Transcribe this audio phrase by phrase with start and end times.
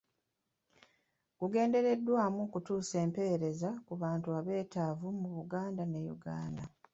[1.39, 6.63] Gugendereddwamu okutuusa empereeza ku bantu abeetaavu mu Buganda ne Yuganda.